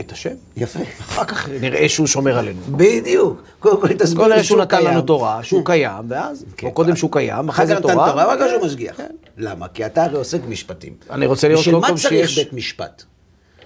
[0.00, 0.35] את השם.
[0.57, 0.78] יפה.
[1.00, 2.61] אחר כך נראה שהוא שומר עלינו.
[2.70, 3.42] בדיוק.
[3.59, 4.88] קודם כל תסביר קודם לי שהוא נתן קיים.
[4.90, 6.66] לנו תורה, שהוא קיים, ואז, כן.
[6.66, 8.11] או קודם שהוא קיים, אחר אחרי כך זה נתן תורה.
[8.11, 8.50] תורה, ואחר כך כן.
[8.50, 8.96] שהוא משגיח.
[9.38, 9.68] למה?
[9.68, 10.92] כי אתה הרי עוסק במשפטים.
[11.11, 13.02] אני רוצה לראות בשביל קודם מה כל צריך שיש- בית משפט?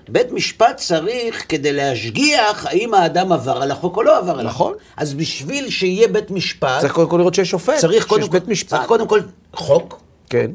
[0.09, 4.73] בית משפט צריך כדי להשגיח האם האדם עבר על החוק או לא עבר על נכון.
[4.73, 4.83] החוק.
[4.97, 8.39] אז בשביל שיהיה בית משפט, צריך קודם כל לראות שיש שופט, צריך קודם שיש כל,
[8.39, 8.71] בית משפט.
[8.71, 9.21] צריך קודם כל
[9.55, 10.51] חוק כן,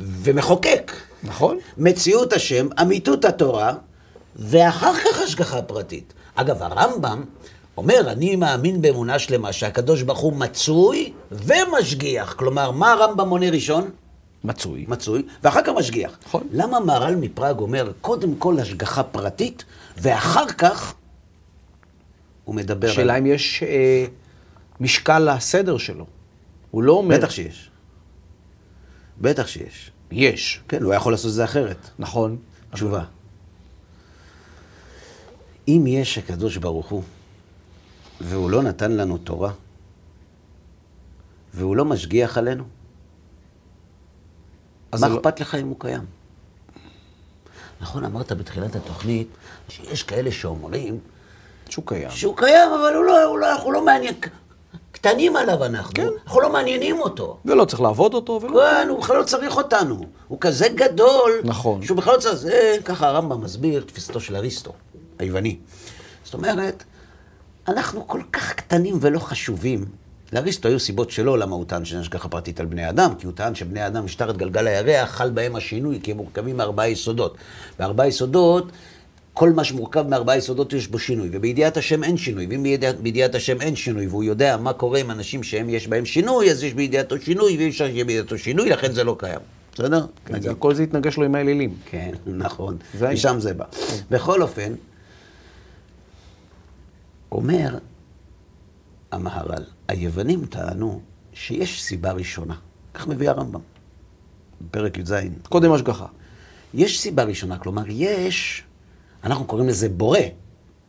[0.00, 0.92] ומחוקק.
[1.22, 1.58] נכון.
[1.78, 3.74] מציאות השם, אמיתות התורה,
[4.36, 6.12] ואחר כך השגחה פרטית.
[6.34, 7.24] אגב, הרמב"ם
[7.76, 12.32] אומר, אני מאמין באמונה שלמה שהקדוש ברוך הוא מצוי ומשגיח.
[12.32, 13.90] כלומר, מה הרמב"ם מונה ראשון?
[14.44, 14.84] מצוי.
[14.88, 16.18] מצוי, ואחר כך משגיח.
[16.26, 16.48] נכון.
[16.52, 19.64] למה מהר"ל מפראג אומר, קודם כל השגחה פרטית,
[19.96, 20.94] ואחר כך
[22.44, 24.04] הוא מדבר השאלה אם יש אה,
[24.80, 26.06] משקל לסדר שלו.
[26.70, 27.16] הוא לא אומר...
[27.16, 27.70] בטח שיש.
[29.20, 29.89] בטח שיש.
[30.10, 30.60] יש.
[30.68, 31.90] כן, הוא היה יכול לעשות את זה אחרת.
[31.98, 32.36] נכון.
[32.72, 33.04] תשובה.
[35.68, 37.02] אם יש הקדוש ברוך הוא,
[38.20, 39.52] והוא לא נתן לנו תורה,
[41.54, 42.64] והוא לא משגיח עלינו,
[45.00, 46.02] מה לא- אכפת לך אם הוא קיים?
[47.80, 49.28] נכון, אמרת בתחילת התוכנית
[49.68, 50.98] שיש כאלה שאומרים
[51.68, 52.10] שהוא קיים.
[52.10, 54.14] שהוא קיים, אבל הוא לא, הוא לא, הוא לא מעניין.
[55.00, 56.06] קטנים עליו אנחנו, כן.
[56.26, 57.36] אנחנו לא מעניינים אותו.
[57.44, 58.60] ולא צריך לעבוד אותו, ולא...
[58.60, 60.06] כן, הוא בכלל לא צריך אותנו.
[60.28, 61.82] הוא כזה גדול, נכון.
[61.82, 62.34] שהוא בכלל לא צריך...
[62.34, 64.72] זה ככה הרמב"ם מסביר תפיסתו של אריסטו,
[65.18, 65.56] היווני.
[66.24, 66.84] זאת אומרת,
[67.68, 69.84] אנחנו כל כך קטנים ולא חשובים.
[70.32, 73.34] לאריסטו היו סיבות שלו למה הוא טען שאין השגחה פרטית על בני אדם, כי הוא
[73.34, 77.36] טען שבני אדם, משטר את גלגל הירח, חל בהם השינוי, כי הם מורכבים מארבעה יסודות.
[77.78, 78.72] בארבעה יסודות,
[79.34, 83.34] כל מה שמורכב מארבעה יסודות יש בו שינוי, ובידיעת השם אין שינוי, ואם בידיעת, בידיעת
[83.34, 86.74] השם אין שינוי, והוא יודע מה קורה עם אנשים שהם יש בהם שינוי, אז יש
[86.74, 89.40] בידיעתו שינוי, ואי אפשר שיהיה בידיעתו שינוי, לכן זה לא קיים.
[89.74, 90.06] בסדר?
[90.24, 90.52] כן, נגיד.
[90.72, 91.74] זה, התנגש לו עם האלילים.
[91.90, 92.10] כן,
[92.44, 92.76] נכון.
[92.94, 93.10] זה.
[93.10, 93.64] משם זה בא.
[94.10, 94.72] בכל אופן,
[97.32, 97.78] אומר
[99.12, 101.00] המהר"ל, היוונים טענו
[101.32, 102.54] שיש סיבה ראשונה.
[102.94, 103.60] כך מביא הרמב"ם,
[104.60, 105.14] בפרק י"ז.
[105.48, 106.06] קודם השגחה.
[106.74, 108.62] יש סיבה ראשונה, כלומר, יש,
[109.24, 110.18] אנחנו קוראים לזה בורא,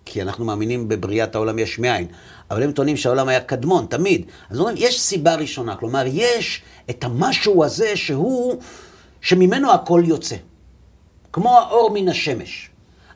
[0.05, 2.07] כי אנחנו מאמינים בבריאת העולם יש מאין,
[2.51, 4.25] אבל הם טוענים שהעולם היה קדמון, תמיד.
[4.49, 8.55] אז אומרים, יש סיבה ראשונה, כלומר, יש את המשהו הזה שהוא,
[9.21, 10.35] שממנו הכל יוצא.
[11.33, 12.69] כמו האור מן השמש.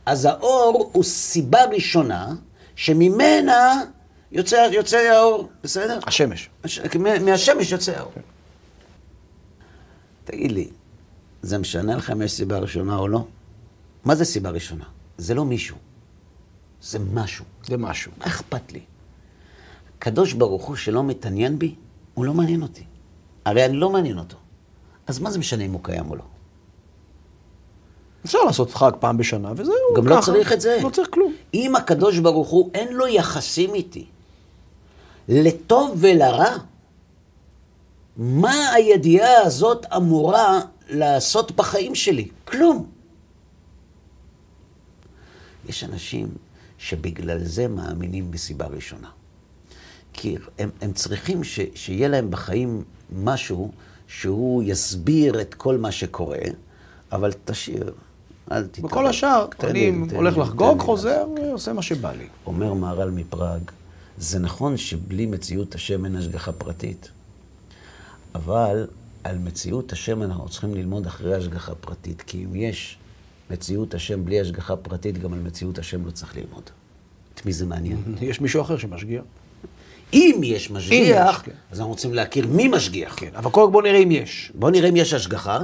[0.06, 2.34] אז האור הוא סיבה ראשונה
[2.76, 3.82] שממנה
[4.32, 6.00] יוצא, יוצא האור, בסדר?
[6.08, 6.50] השמש.
[6.64, 8.12] הש- מה- מהשמש יוצא האור.
[10.26, 10.68] תגיד לי,
[11.42, 13.26] זה משנה לך אם יש סיבה ראשונה או לא?
[14.06, 14.86] מה זה סיבה ראשונה?
[15.18, 15.78] זה לא מישהו,
[16.82, 17.46] זה משהו.
[17.66, 18.12] זה משהו.
[18.18, 18.82] מה אכפת לי?
[19.98, 21.76] הקדוש ברוך הוא שלא מתעניין בי,
[22.14, 22.84] הוא לא מעניין אותי.
[23.46, 24.38] הרי אני לא מעניין אותו.
[25.08, 26.24] אז מה זה משנה אם הוא קיים או לא?
[28.26, 29.76] אפשר לעשות חג פעם בשנה, וזהו.
[29.96, 30.26] גם לא ככה.
[30.26, 30.80] צריך את זה.
[30.84, 31.34] לא צריך כלום.
[31.54, 34.06] אם הקדוש ברוך הוא, אין לו יחסים איתי,
[35.30, 36.58] לטוב ולרע,
[38.18, 42.28] מה הידיעה הזאת אמורה לעשות בחיים שלי?
[42.46, 42.86] כלום.
[45.70, 46.28] יש אנשים
[46.78, 49.10] שבגלל זה מאמינים בסיבה ראשונה.
[50.14, 52.84] כי הם, הם צריכים ש, שיהיה להם בחיים
[53.24, 53.72] משהו
[54.08, 56.40] שהוא יסביר את כל מה שקורה,
[57.12, 57.94] אבל תשאיר,
[58.52, 58.86] אל תתערב.
[58.86, 62.28] וכל השאר, אני לי, הולך לחגוג, חוזר, ועושה מה שבא לי.
[62.46, 63.62] אומר מהר"ל מפראג,
[64.18, 67.10] זה נכון שבלי מציאות השם אין השגחה פרטית,
[68.36, 68.88] אבל
[69.24, 72.98] על מציאות השם אנחנו צריכים ללמוד אחרי השגחה פרטית, כי אם יש
[73.50, 76.70] מציאות השם בלי השגחה פרטית, גם על מציאות השם לא צריך ללמוד.
[77.36, 77.98] את מי זה מעניין?
[78.22, 79.24] יש מישהו אחר שמשגיח.
[80.14, 81.52] אם יש משגיח, כן.
[81.72, 83.16] אז אנחנו רוצים להכיר מי משגיח.
[83.18, 84.52] כן, אבל קודם בוא נראה אם יש.
[84.56, 85.60] בואו נראה אם יש השגחה,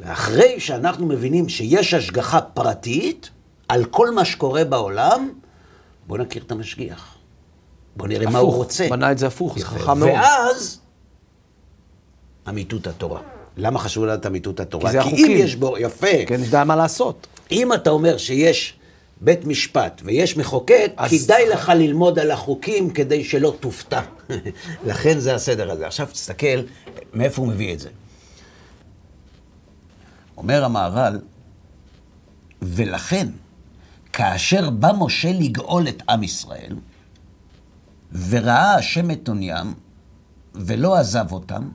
[0.00, 3.30] ואחרי שאנחנו מבינים שיש השגחה פרטית
[3.68, 5.30] על כל מה שקורה בעולם,
[6.06, 7.14] בואו נכיר את המשגיח.
[7.96, 8.86] בואו נראה מה הוא הפוך, רוצה.
[8.90, 9.64] בנה את זה הפוך, זה.
[9.64, 10.10] חכם מאוד.
[10.10, 10.80] ואז,
[12.48, 13.35] אמיתות התורה.
[13.56, 14.86] למה חשוב לדעת אמיתות התורה?
[14.86, 15.36] כי זה כי אם החוקים.
[15.46, 16.26] יש בו, יפה.
[16.26, 17.26] כן, נדע מה לעשות.
[17.52, 18.74] אם אתה אומר שיש
[19.20, 24.00] בית משפט ויש מחוקק, אז- כדאי לך ללמוד על החוקים כדי שלא תופתע.
[24.86, 25.86] לכן זה הסדר הזה.
[25.86, 26.58] עכשיו תסתכל
[27.14, 27.88] מאיפה הוא מביא את זה.
[30.36, 31.20] אומר המהר"ל,
[32.62, 33.28] ולכן,
[34.12, 36.76] כאשר בא משה לגאול את עם ישראל,
[38.28, 39.74] וראה השם את עוניים,
[40.54, 41.68] ולא עזב אותם,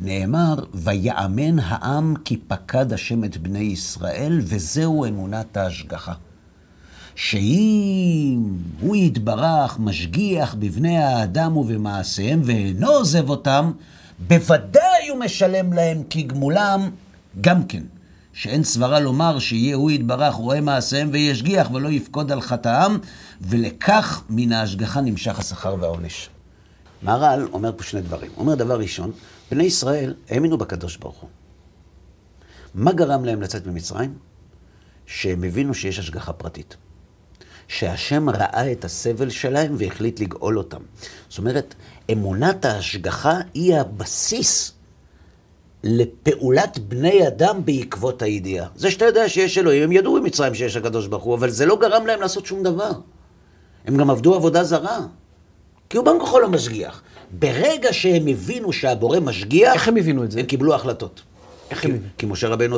[0.00, 6.12] נאמר, ויאמן העם כי פקד השם את בני ישראל, וזהו אמונת ההשגחה.
[7.14, 8.42] שאם
[8.80, 13.72] הוא יתברך, משגיח בבני האדם ובמעשיהם, ואינו עוזב אותם,
[14.28, 16.90] בוודאי הוא משלם להם כגמולם
[17.40, 17.82] גם כן.
[18.32, 22.98] שאין סברה לומר שיהיה הוא יתברך רואה מעשיהם וישגיח ולא יפקוד על חטאם,
[23.40, 26.28] ולכך מן ההשגחה נמשך השכר והעונש.
[27.02, 28.30] מהר"ל אומר פה שני דברים.
[28.34, 29.12] הוא אומר דבר ראשון,
[29.50, 31.30] בני ישראל האמינו בקדוש ברוך הוא.
[32.74, 34.14] מה גרם להם לצאת ממצרים?
[35.06, 36.76] שהם הבינו שיש השגחה פרטית.
[37.68, 40.80] שהשם ראה את הסבל שלהם והחליט לגאול אותם.
[41.28, 41.74] זאת אומרת,
[42.12, 44.72] אמונת ההשגחה היא הבסיס
[45.84, 48.68] לפעולת בני אדם בעקבות הידיעה.
[48.76, 51.78] זה שאתה יודע שיש אלוהים, הם ידעו במצרים שיש הקדוש ברוך הוא, אבל זה לא
[51.80, 52.92] גרם להם לעשות שום דבר.
[53.84, 54.98] הם גם עבדו עבודה זרה.
[55.92, 57.02] כי הוא בין כוחו לא משגיח.
[57.38, 60.40] ברגע שהם הבינו שהבורא משגיח, איך הם הבינו את זה?
[60.40, 61.22] הם קיבלו החלטות.
[61.70, 62.06] איך הם הבינו?
[62.18, 62.76] כי משה רבנו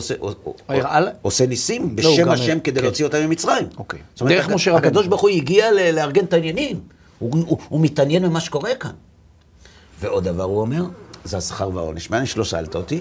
[1.23, 2.87] עושה, ניסים לא, בשם השם כדי כן.
[2.87, 3.67] להוציא אותם ממצרים.
[3.79, 4.01] אוקיי.
[4.15, 4.87] זאת אומרת, דרך משה רבנו.
[4.87, 6.81] הקדוש ברוך הוא הגיע לארגן את העניינים.
[7.19, 8.91] הוא, מתעניין במה שקורה כאן.
[10.01, 10.85] ועוד דבר הוא אומר,
[11.25, 12.11] זה השכר והעונש.
[12.11, 13.01] מה שלא שאלת אותי?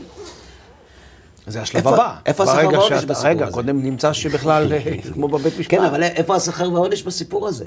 [1.47, 2.15] זה השלב הבא.
[2.25, 3.53] איפה השכר והעונש בסיפור רגע, הזה?
[3.53, 4.79] קודם נמצא שבכלל, אה,
[5.13, 5.71] כמו בבית משפט.
[5.71, 7.65] כן, אבל איפה השכר והעונש בסיפור הזה?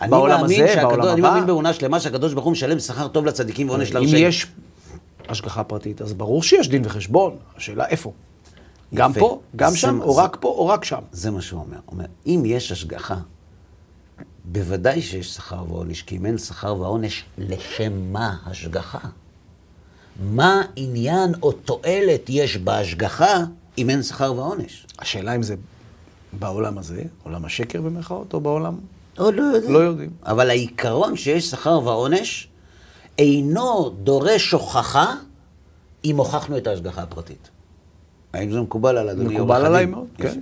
[0.00, 1.28] אני בעולם הזה, שהקדוש- בעולם אני הבא?
[1.30, 4.28] מאמין באמונה שלמה שהקדוש ברוך הוא משלם שכר טוב לצדיקים ועונש אם לרשעים.
[4.28, 4.46] יש
[5.28, 7.36] השגחה פרטית, אז ברור שיש דין וחשבון.
[7.56, 8.12] השאלה איפה.
[8.94, 10.98] גם פה, גם שם, או זה- רק פה, או רק שם.
[11.12, 11.76] זה מה שהוא אומר.
[11.86, 13.16] הוא אומר, אם יש השגחה
[14.44, 18.98] בוודאי שיש שכר ועונש, כי אם אין שכר ועונש, לשם מה השגחה?
[20.18, 23.44] מה עניין או תועלת יש בהשגחה
[23.78, 24.86] אם אין שכר ועונש?
[24.98, 25.54] השאלה אם זה
[26.32, 28.76] בעולם הזה, עולם השקר במרכאות, או בעולם...
[29.18, 29.72] עוד לא יודעים.
[29.72, 30.10] לא יודעים.
[30.26, 32.48] אבל העיקרון שיש שכר ועונש
[33.18, 35.14] אינו דורש הוכחה
[36.04, 37.48] אם הוכחנו את ההשגחה הפרטית.
[38.32, 39.86] האם זה מקובל על אדוני מקובל עליי?
[39.86, 40.06] מאוד.
[40.16, 40.40] כן.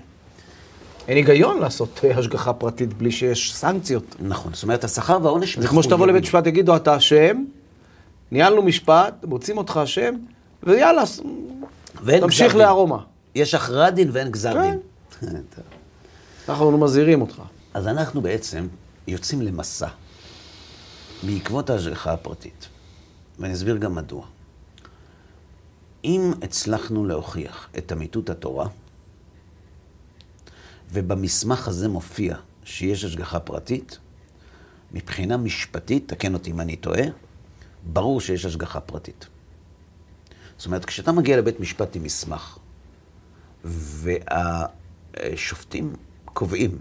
[1.08, 4.16] אין היגיון לעשות אה, השגחה פרטית בלי שיש סנקציות.
[4.20, 7.44] נכון, זאת אומרת, השכר והעונש זה כמו שתבוא לבית משפט, יגידו, אתה אשם,
[8.30, 10.14] ניהלנו משפט, מוצאים אותך אשם,
[10.62, 11.02] ויאללה,
[12.20, 12.54] תמשיך.
[12.54, 12.98] לארומה.
[13.34, 14.78] יש הכרעת דין ואין גזר כן.
[15.20, 15.42] דין.
[15.54, 15.64] טוב.
[16.48, 17.42] אנחנו לא מזהירים אותך.
[17.74, 18.68] אז אנחנו בעצם
[19.06, 19.88] יוצאים למסע
[21.22, 22.68] בעקבות ההשגחה הפרטית,
[23.38, 24.26] ואני אסביר גם מדוע.
[26.04, 28.68] אם הצלחנו להוכיח את אמיתות התורה,
[30.92, 33.98] ובמסמך הזה מופיע שיש השגחה פרטית,
[34.92, 37.02] מבחינה משפטית, תקן אותי אם אני טועה,
[37.87, 39.27] ברור שיש השגחה פרטית.
[40.57, 42.59] זאת אומרת, כשאתה מגיע לבית משפט עם מסמך,
[45.14, 46.79] והשופטים קובעים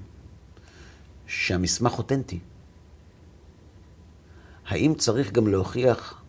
[1.28, 2.40] שהמסמך אותנטי,
[4.68, 6.22] האם צריך גם להוכיח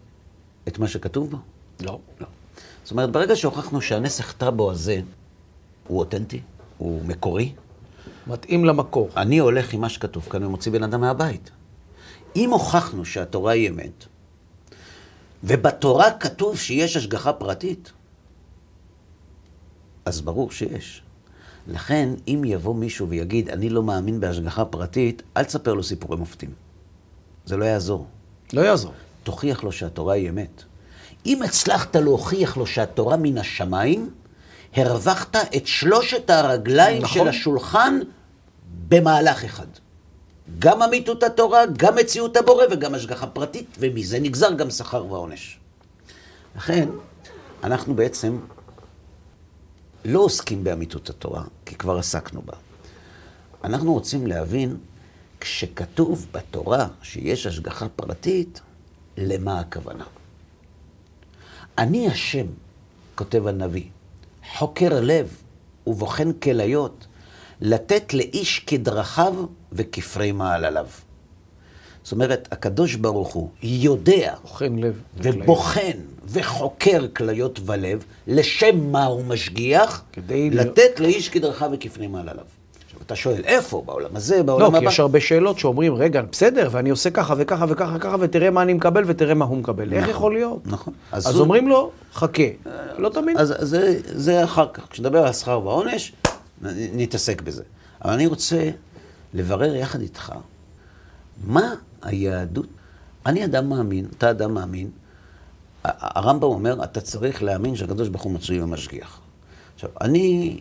[0.69, 1.37] את מה שכתוב בו?
[1.81, 2.01] לא.
[2.21, 2.27] לא.
[2.85, 5.01] זאת אומרת, ברגע שהוכחנו שהנסח טאבו הזה
[5.87, 6.41] הוא אותנטי,
[6.79, 7.53] הוא מקורי,
[8.27, 9.11] מתאים למקור.
[9.17, 11.51] אני הולך עם מה שכתוב כאן ומוציא בן אדם מהבית.
[12.37, 14.05] אם הוכחנו שהתורה היא אמת,
[15.44, 17.92] ובתורה כתוב שיש השגחה פרטית,
[20.05, 21.03] אז ברור שיש.
[21.68, 26.51] לכן, אם יבוא מישהו ויגיד, אני לא מאמין בהשגחה פרטית, אל תספר לו סיפורי מופתים.
[27.44, 28.07] זה לא יעזור.
[28.53, 28.92] לא יעזור.
[29.22, 30.62] תוכיח לו שהתורה היא אמת.
[31.27, 34.11] אם הצלחת להוכיח לו שהתורה מן השמיים,
[34.75, 37.14] הרווחת את שלושת הרגליים נכון.
[37.22, 37.99] של השולחן
[38.88, 39.66] במהלך אחד.
[40.59, 45.59] גם אמיתות התורה, גם מציאות הבורא וגם השגחה פרטית, ומזה נגזר גם שכר ועונש.
[46.57, 46.89] לכן,
[47.65, 48.39] אנחנו בעצם
[50.05, 52.53] לא עוסקים באמיתות התורה, כי כבר עסקנו בה.
[53.65, 54.77] אנחנו רוצים להבין,
[55.41, 58.61] כשכתוב בתורה שיש השגחה פרטית,
[59.17, 60.05] למה הכוונה.
[61.79, 62.47] אני השם,
[63.15, 63.89] כותב הנביא,
[64.53, 65.37] חוקר לב
[65.87, 67.07] ובוחן כליות,
[67.61, 69.35] לתת לאיש כדרכיו
[69.73, 70.87] וכפרי מעלליו.
[72.03, 75.01] זאת אומרת, הקדוש ברוך הוא יודע בוחן לב.
[75.16, 75.90] ובוחן
[76.29, 80.03] וחוקר כליות ולב, לשם מה הוא משגיח?
[80.12, 82.45] כדי ל- לתת לאיש כדרכיו וכפרי מעלליו.
[82.87, 83.83] עכשיו, אתה שואל, איפה?
[83.87, 84.79] בעולם הזה, בעולם לא, הבא?
[84.81, 88.62] כי יש הרבה שאלות שאומרים, רגע, בסדר, ואני עושה ככה וככה וככה וככה, ותראה מה
[88.62, 89.92] אני מקבל ותראה מה הוא מקבל.
[89.92, 90.61] איך יכול להיות?
[90.66, 90.92] נכון.
[91.12, 92.42] אז הוא- אומרים לו, חכה.
[92.99, 93.37] לא תמיד.
[93.37, 94.87] אז זה, זה אחר כך.
[94.90, 96.12] כשנדבר על שכר ועונש,
[96.62, 97.62] נתעסק בזה.
[98.05, 98.71] אבל אני רוצה
[99.35, 100.33] לברר יחד איתך,
[101.45, 102.66] מה היהדות?
[103.27, 104.90] אני אדם מאמין, אתה אדם מאמין.
[105.85, 109.21] הרמב"ם אומר, אתה צריך להאמין שהקדוש ברוך הוא מצוי ומשגיח.
[109.75, 110.61] עכשיו, אני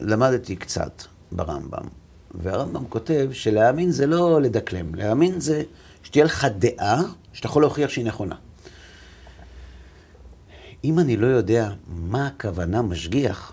[0.00, 1.86] למדתי קצת ברמב"ם,
[2.34, 5.62] והרמב"ם כותב שלהאמין זה לא לדקלם, להאמין זה
[6.02, 8.36] שתהיה לך דעה שאתה יכול להוכיח שהיא נכונה.
[10.84, 13.52] אם אני לא יודע מה הכוונה משגיח,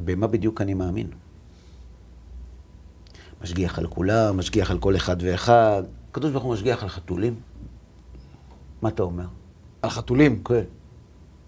[0.00, 1.10] במה בדיוק אני מאמין?
[3.42, 5.82] משגיח על כולם, משגיח על כל אחד ואחד.
[6.10, 7.34] הקדוש ברוך הוא משגיח על חתולים?
[8.82, 9.26] מה אתה אומר?
[9.82, 10.42] על חתולים.
[10.44, 10.54] כן.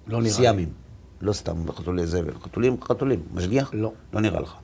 [0.06, 0.30] לא נראה לי.
[0.30, 0.72] סיאמים.
[1.20, 2.34] לא סתם חתולי זבל.
[2.42, 3.22] חתולים, חתולים.
[3.34, 3.70] משגיח?
[3.74, 3.92] לא.
[4.12, 4.54] לא נראה לך.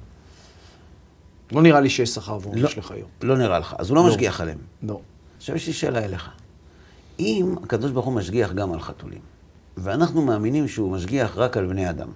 [1.52, 2.40] לא נראה לי שיש שכר לא.
[2.42, 3.08] ועונש לחיות.
[3.22, 3.74] לא נראה לך.
[3.78, 4.08] אז הוא לא לא.
[4.08, 4.58] משגיח עליהם.
[4.82, 5.00] לא.
[5.36, 6.30] עכשיו יש לי שאלה אליך.
[7.18, 9.20] אם הקדוש ברוך הוא משגיח גם על חתולים,
[9.76, 12.08] ואנחנו מאמינים שהוא משגיח רק על בני אדם,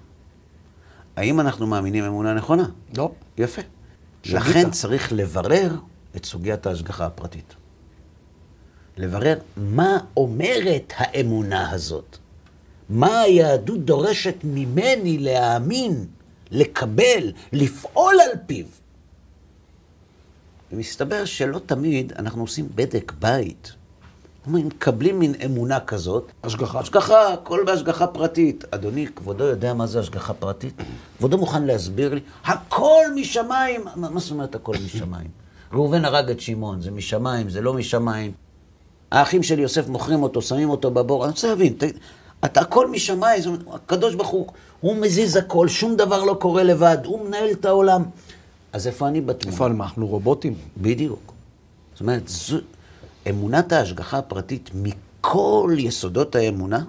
[1.16, 2.64] האם אנחנו מאמינים אמונה נכונה?
[2.96, 3.12] לא.
[3.38, 3.62] יפה.
[4.26, 5.74] לכן צריך לברר
[6.16, 7.54] את סוגיית ההשגחה הפרטית.
[8.96, 12.16] לברר מה אומרת האמונה הזאת.
[12.88, 16.06] מה היהדות דורשת ממני להאמין,
[16.50, 18.66] לקבל, לפעול על פיו.
[20.72, 23.72] ומסתבר שלא תמיד אנחנו עושים בדק בית.
[24.46, 26.32] מקבלים מין אמונה כזאת.
[26.44, 26.80] השגחה.
[26.80, 28.64] השגחה, הכל בהשגחה פרטית.
[28.70, 30.74] אדוני, כבודו יודע מה זה השגחה פרטית?
[31.18, 32.20] כבודו מוכן להסביר לי?
[32.44, 33.84] הכל משמיים.
[33.96, 35.28] מה, מה זאת אומרת הכל משמיים?
[35.72, 38.32] ראובן הרג את שמעון, זה משמיים, זה לא משמיים.
[39.10, 41.24] האחים של יוסף מוכרים אותו, שמים אותו בבור.
[41.24, 41.82] אני רוצה להבין, ת,
[42.44, 44.46] אתה הכל משמיים, הקדוש ברוך הוא,
[44.80, 48.02] הוא מזיז הכל, שום דבר לא קורה לבד, הוא מנהל את העולם.
[48.72, 49.52] אז איפה אני בתמונה?
[49.52, 50.54] איפה אנחנו רובוטים?
[50.76, 51.32] בדיוק.
[51.92, 52.56] זאת אומרת, זו,
[53.28, 56.84] אמונת ההשגחה הפרטית מכל יסודות האמונה,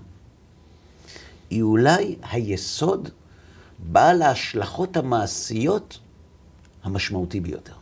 [1.49, 3.09] היא אולי היסוד
[3.79, 5.99] בעל ההשלכות המעשיות
[6.83, 7.73] המשמעותי ביותר.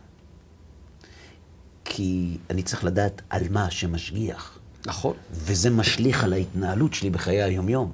[1.84, 4.58] כי אני צריך לדעת על מה השם משגיח.
[4.86, 5.14] נכון.
[5.32, 7.92] וזה משליך על ההתנהלות שלי בחיי היומיום.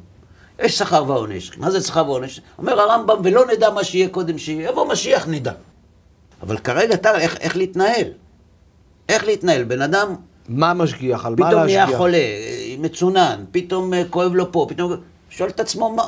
[0.59, 1.59] יש שכר ועונש.
[1.59, 2.41] מה זה שכר ועונש?
[2.59, 5.53] אומר הרמב"ם, ולא נדע מה שיהיה קודם שיהיה, יבוא משיח נדע.
[6.43, 8.09] אבל כרגע, אתה, איך, איך להתנהל?
[9.09, 9.65] איך להתנהל?
[9.65, 10.15] בן אדם
[10.49, 11.27] מה משגיח?
[11.27, 11.87] על מה פתאום להשגיח?
[11.87, 14.93] נהיה חולה, אה, מצונן, פתאום אה, כואב לו פה, פתאום...
[15.31, 16.03] שואל את עצמו, מה...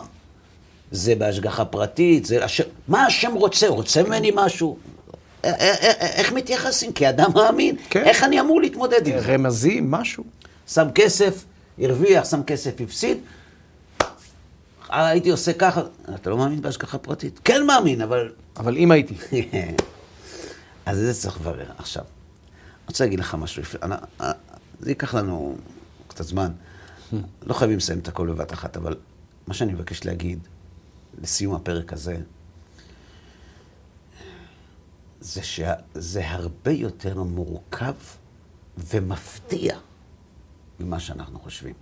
[0.91, 2.45] זה בהשגחה פרטית, זה...
[2.45, 2.61] הש...
[2.89, 3.69] מה השם רוצה?
[3.69, 4.77] רוצה ממני משהו?
[5.43, 6.93] א- א- א- איך מתייחסים?
[6.93, 8.05] כאדם מאמין, כן.
[8.05, 9.33] איך אני אמור להתמודד עם זה?
[9.33, 10.25] רמזים, משהו.
[10.69, 11.45] שם כסף,
[11.79, 13.19] הרוויח, שם כסף, הפסיד.
[14.93, 15.81] אה, הייתי עושה ככה,
[16.15, 17.41] אתה לא מאמין בהשגחה פרטית?
[17.45, 18.29] כן מאמין, אבל...
[18.57, 19.15] אבל אם הייתי.
[20.87, 21.65] אז זה צריך לברר.
[21.79, 22.03] עכשיו,
[22.89, 23.63] רוצה להגיד לך משהו.
[24.21, 24.33] אה,
[24.81, 25.57] זה ייקח לנו
[26.09, 26.53] קצת זמן.
[27.43, 28.97] לא חייבים לסיים את הכל בבת אחת, אבל
[29.47, 30.39] מה שאני מבקש להגיד
[31.23, 32.17] לסיום הפרק הזה,
[35.21, 37.95] זה שזה הרבה יותר מורכב
[38.79, 39.79] ומפתיע
[40.81, 41.75] ממה שאנחנו חושבים.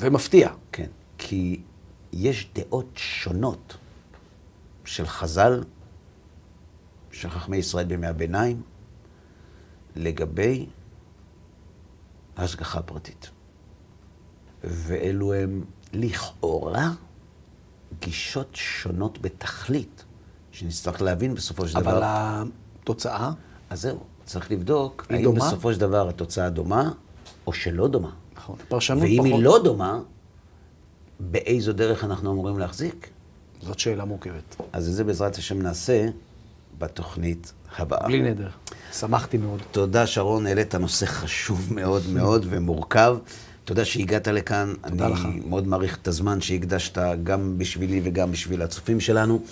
[0.00, 0.50] ומפתיע.
[0.72, 1.60] כן, כי
[2.12, 3.76] יש דעות שונות
[4.84, 5.64] של חז"ל,
[7.12, 8.62] של חכמי ישראל בימי הביניים,
[9.96, 10.66] לגבי
[12.36, 13.30] השגחה פרטית.
[14.64, 16.90] ואלו הם לכאורה
[18.00, 20.04] גישות שונות בתכלית,
[20.52, 21.90] שנצטרך להבין בסופו של דבר.
[21.90, 23.32] אבל התוצאה,
[23.70, 25.46] אז זהו, צריך לבדוק האם דומה?
[25.46, 26.92] בסופו של דבר התוצאה דומה
[27.46, 28.10] או שלא דומה.
[28.36, 29.32] נכון, פרשנות ואם פחות.
[29.32, 30.00] היא לא דומה,
[31.20, 33.10] באיזו דרך אנחנו אמורים להחזיק?
[33.62, 34.56] זאת שאלה מורכבת.
[34.72, 36.08] אז את זה בעזרת השם נעשה
[36.78, 38.06] בתוכנית הבאה.
[38.06, 38.48] בלי נדר.
[38.92, 39.60] שמחתי מאוד.
[39.70, 43.16] תודה, שרון, העלית נושא חשוב מאוד מאוד ומורכב.
[43.64, 44.74] תודה שהגעת לכאן.
[44.88, 45.26] תודה אני לך.
[45.46, 49.42] מאוד מעריך את הזמן שהקדשת גם בשבילי וגם בשביל הצופים שלנו.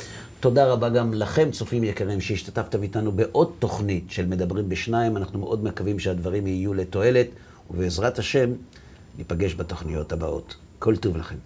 [0.40, 5.16] תודה רבה גם לכם, צופים יקרים, שהשתתפתם איתנו בעוד תוכנית של מדברים בשניים.
[5.16, 7.26] אנחנו מאוד מקווים שהדברים יהיו לתועלת,
[7.70, 8.50] ובעזרת השם,
[9.18, 10.57] ניפגש בתוכניות הבאות.
[10.78, 11.37] כל טוב לכם.